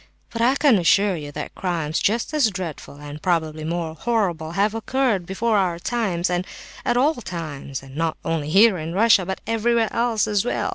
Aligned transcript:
But 0.31 0.41
I 0.41 0.55
can 0.55 0.79
assure 0.79 1.15
you 1.15 1.31
that 1.33 1.53
crimes 1.53 1.99
just 1.99 2.33
as 2.33 2.49
dreadful, 2.49 2.95
and 2.95 3.21
probably 3.21 3.63
more 3.63 3.93
horrible, 3.93 4.53
have 4.53 4.73
occurred 4.73 5.27
before 5.27 5.59
our 5.59 5.77
times, 5.77 6.27
and 6.27 6.47
at 6.83 6.97
all 6.97 7.13
times, 7.21 7.83
and 7.83 7.95
not 7.95 8.17
only 8.25 8.49
here 8.49 8.79
in 8.79 8.93
Russia, 8.93 9.27
but 9.27 9.41
everywhere 9.45 9.89
else 9.93 10.25
as 10.25 10.43
well. 10.43 10.69